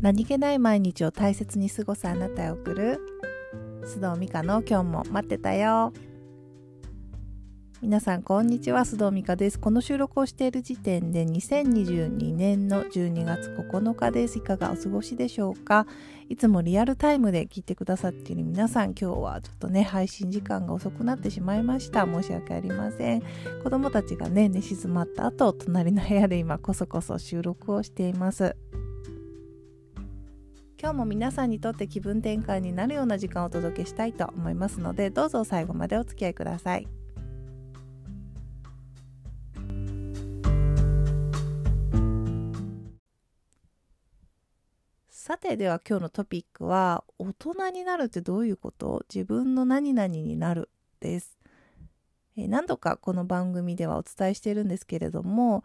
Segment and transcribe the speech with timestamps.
[0.00, 2.98] 何気ない毎日を大切に過ごすあなたへ送る。
[3.82, 5.92] 須藤美香の今日も待ってたよ。
[7.82, 9.60] 皆さんこんにちは須藤美香です。
[9.60, 14.38] この収録をしている時点で2022年の12月9日です。
[14.38, 15.86] いかがお過ごしでしょうか？
[16.30, 22.06] いつもリアルタイムで聞いてくださっている皆さん今日はちょっとね配信時間が遅くなってしまいました。
[22.06, 23.22] 申し訳ありません。
[23.62, 28.56] 子供たちがね寝静まった後隣の部屋で今こそこそ収録をしています。
[30.82, 36.88] 今日も皆さんにとって気分転換になるような時間をお届けしたいと思いますのでどうぞ最後までお付き合いください。
[45.10, 49.04] さてでは今日のトピックは大人になるってどういうこと？
[49.14, 50.70] 自分の何々になる？
[51.00, 51.36] です。
[52.36, 55.62] 何度かこの番組ではお伝えしているんですけれども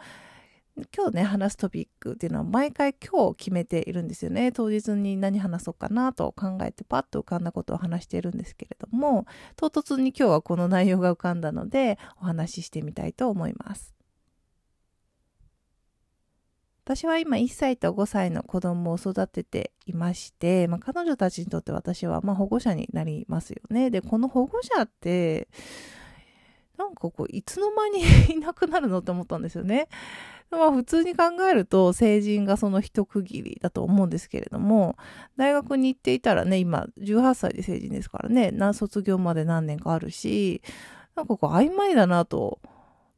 [0.96, 13.96] 今日ね話すトピックっていうのは毎回今日決めているんですよね当日に何話そうかなと考えてパッと浮かんだことを話しているんですけれども唐突に今日はこの内容が浮かんだのでお話ししてみたいと思います
[16.86, 23.90] 私は今1歳と5歳の子供を育てていまして、まあ、彼女たちにとって私はま保護者になりますよね。
[23.90, 25.48] で、この保護者って、
[26.96, 29.88] なんかこう、いつの間に いなくなるのって思ったんですよね。
[30.52, 34.96] まあ普通に考えると成人がその一区切りだと思うんですけれども、
[35.36, 40.62] 大学に行っていたらね、今18歳で成人ですからね、卒業まで何年かあるし、
[41.16, 42.60] なんかこう曖昧だなと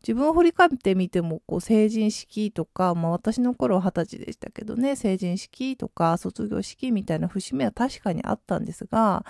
[0.07, 9.25] 自分を振り返ってみてもこう成人式とか、まあ、私の頃は二十歳でしたけどね成人式とか卒業式みたいな節目は確かにあったんですが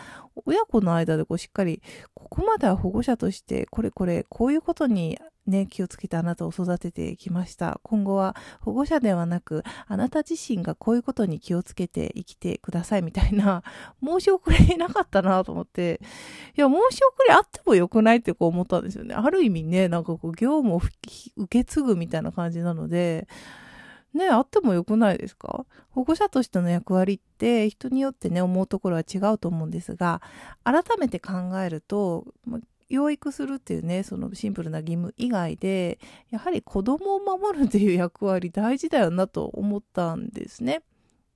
[0.45, 1.81] 親子の間でこうしっかり
[2.13, 7.79] ここまでは保護者としてこれこれこういうことにね、気をつけてあなたを育ててきました。
[7.83, 13.63] 今後は保護者ではなく、あなた自身がこういうことに気をつけて生きてくださいみたいな、
[14.05, 16.01] 申し遅れなかったなと思って、
[16.57, 19.15] いや、申し遅れあってもよくないってこう思ったんですよね。
[19.15, 20.81] ある意味ね、なんかこう、業務を
[21.37, 23.27] 受け継ぐみたいな感じなので、
[24.13, 25.65] ね、あってもよくないですか？
[25.91, 30.21] 保護者としての役割って人によってね思うところは違うと思うんですが
[30.63, 32.25] 改めて考えると
[32.89, 35.99] 養育するっていうねそのシンプルな義務以外で
[36.29, 40.81] やはり子供を守るっていう役割大事だよなと思ったんですね。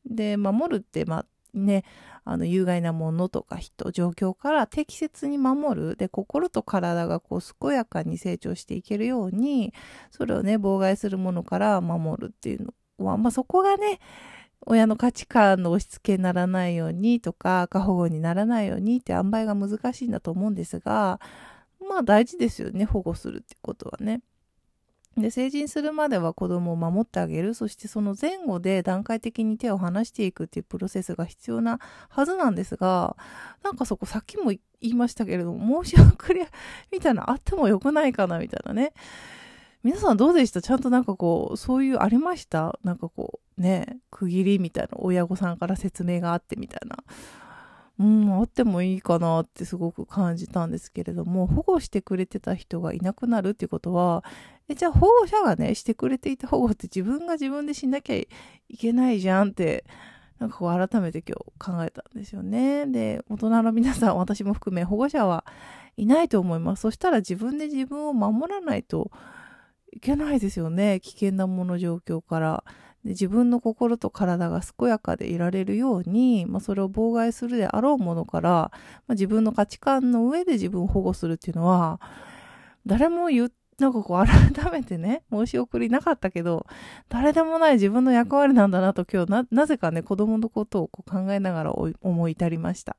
[0.05, 1.83] で守るってまあね
[2.23, 9.73] あの有害なものとか人状況から適切に守るで心と体がこう健やかに成長していけるように
[10.11, 13.99] それをね妨害するものから守るっていうのは、まあ、そこがね
[14.65, 21.19] 親の価値観の押し付けにならないようにとか過保護にならないようにって塩梅が難しいんだと思うんですが
[21.79, 24.21] まあ大事ですよね保護するってことはね。
[25.17, 33.17] で成人するまでは子供を守ってあげるそしてその前後で段階的に手を離していくっていうプロセスが必要なはずなんですが
[33.61, 36.47] なんかそこさっきも言いましたけれども申し遅れ
[36.93, 38.93] みたいなあってもよくないかなみたいなね
[39.83, 40.61] 皆さんどうでした？
[40.61, 42.79] ちゃんとなんかこう、そういうありました？
[42.83, 46.97] なんかこう、ね、区切りみたいな、親御さんから説明があってみたいな。
[47.99, 54.23] うん、あってもいいかなってすごく感じたんですけれども、保護してくれてた人がいなくなるっていうことは、
[54.69, 58.27] え、じゃあ保護者がね、してくれていた保護って自分が自分でしなきゃい
[58.79, 59.85] けないじゃんって、
[60.39, 62.87] なんかこう改めて今日考えたんですよね。
[62.87, 65.43] で、大人の皆さん、私も含め保護者は
[65.97, 66.81] いないと思います。
[66.81, 69.11] そしたら自分で自分を守らないと、
[69.91, 72.63] いけないですよね危険なもの状況から
[73.03, 81.99] で自分の心と体が健やかでいられるように、まあ、それを妨害するであろうものから、まあ、自分の価値観の上で自分を保護するっていうのは
[82.85, 83.51] 誰も言っ
[83.81, 86.67] なんかこう改めてね、申し送りなかったけど、
[87.09, 92.95] 誰でもない自分の役割なんだなと今日な、なぜかね、子供のことをこう考えながら思い至りました。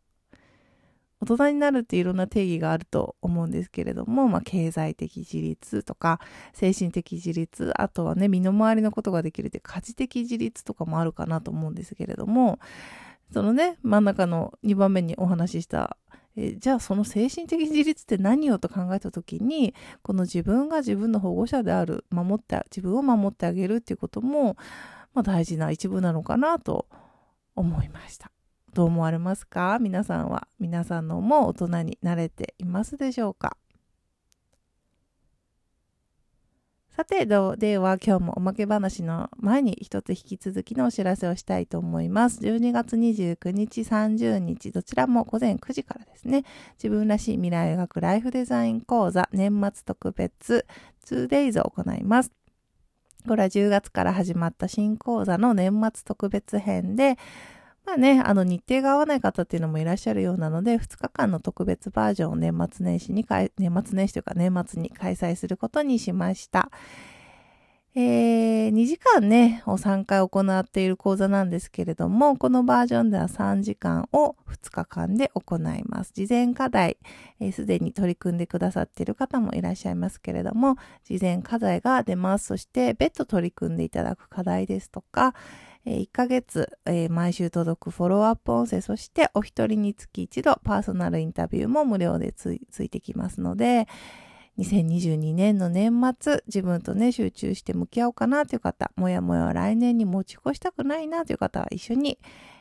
[1.22, 6.18] 大人になるっていろんな定義があると思うんですけれども、まあ、経済的自立とか
[6.52, 12.58] 精神的自立あとはね身の回りのことができるって家事的自立とかもあるかなと思うんですけれども
[13.32, 15.96] そのね真ん中の2番目にお話しした
[16.34, 24.56] えじゃあその精神的自立って何をと考えた時にこの自分が自分の保護者である守って自分を守ってあげるっていうことも、
[25.14, 26.88] まあ、大事な一部なのかなと
[27.54, 28.32] 思いました。
[28.74, 29.78] どう思われますか？
[29.80, 33.56] 皆さんは皆さんのも大人になれていますでしょうか？
[36.94, 42.40] さて、では今日もおまけ話の前に一つ引き続きのお知らせをしたいと思います。
[42.40, 46.44] 12月29日、30日、どちらも午前9時からですね、
[46.74, 50.66] 自分らしい未来を描くライフデザイン講座年末特別
[51.06, 52.32] 2days を行います。
[53.26, 57.16] これは10月から始まった新講座の年末特別編で、
[57.84, 63.50] まあね、あの日程が合わない方っていうのもいらっしゃるようなので、2日間の特別バージョンを年末年始に、年
[63.84, 66.70] 末年始というか年末に開催することにしました。
[67.94, 76.12] えー、2時間ね、を3回行っている講座なんですけれども、このバージョンでは3時間を2日間で行います。
[76.14, 76.96] 事前課題、
[77.52, 82.46] す、で、に取り組んでくださっている方もいらっしゃいますけれども、事前課題が出ます。
[82.46, 85.34] そして、別途取り組んでいただく課題ですとか、
[85.84, 93.88] え1ヶ月、えー、毎週届くフォローアップ音声、そしてお一人につき一度パーソナルインタビューも無料でついてきますので、
[94.58, 95.90] 2022年の年
[96.20, 102.18] 末、自分とね、集中して向き合おうかなという方、もやもや来年に持ち越したくないなという方は一緒に、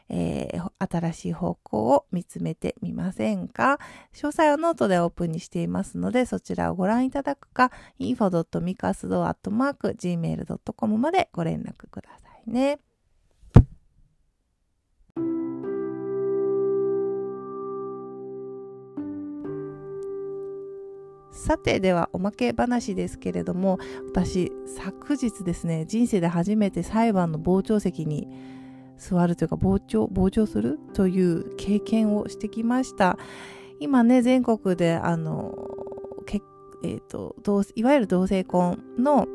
[0.08, 3.78] えー、新しい方向を見つめてみませんか？
[4.14, 12.80] 詳細はノートでオープンにしていますので、そちらをご覧いただくか、info.mikasdo.gmail.com までご連絡くださいね。
[21.32, 28.28] さてではおまけ話ですけれども私昨日ですね人生で初めて裁判の傍聴席に
[28.98, 33.18] 座るというか傍聴傍聴するという経験をしてきました。
[33.80, 35.56] 今ね全国であの
[36.28, 36.40] け、
[36.84, 39.28] えーと、といわゆる同性婚の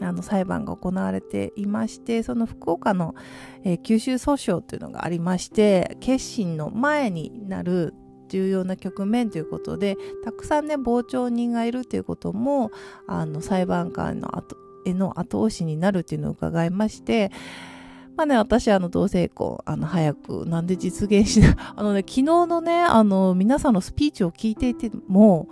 [0.00, 3.16] あの裁判が行われていましてその福岡の、
[3.64, 7.94] えー、九州訴訟というのがありまして決心の前になる
[8.28, 12.70] 重要な局面ということでたくさんね傍聴人がいるということも
[13.06, 17.30] あの裁判官の後への後押しになるっていうのを伺いまして
[18.18, 25.48] まあね、私、あの、同性婚、あの、早く、なんで実現しない、 あのね、昨日のね、あの、皆さんのスピーチを聞いていても、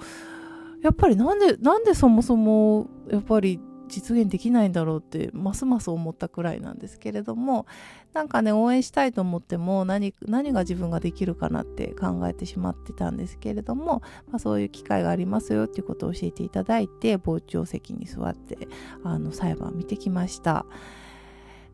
[0.82, 7.66] やっぱりなんで、なんでそもそも、やっぱり実現できないんだろうってますます思ったくらいなんですけれども
[8.12, 18.68] なんかね応援したいと思っても何何が自分ができるかなって考えてしまってたんですけれども、まあ、そういう機会がありますよっていうことを教えていただいて傍聴席に座って
[19.04, 20.66] あの裁判を見てきました。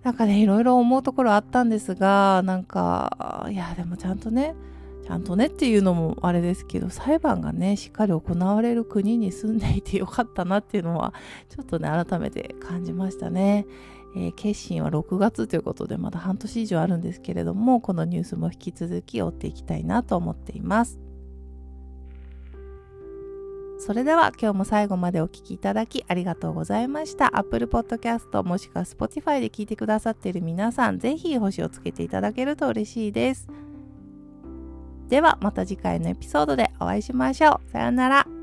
[0.02, 11.14] なんかねいろいろ思うところあったんですがなんかいやでもちゃんとねゃんとねっていうのもあれですけど裁判がねしっかり行われる国に住んでいてよかったなっていうのは
[11.48, 13.66] ちょっとね改めて感じましたね。
[14.14, 20.98] えー、決心は6月ということでまだ半年以上あるんですけれどもこのニュースも引き続き追っていきたいなと思っています。
[23.78, 27.36] それでは今日も最後までお聴きいただきありがとうございました。
[27.36, 33.48] Apple Podcast もしくは Spotify で聞いてくださっている皆さん、ぜひ星をつけていただけると嬉しいです。
[35.12, 37.70] ではまた次回のエピソードでお会いしましょう。
[37.70, 38.41] さようなら。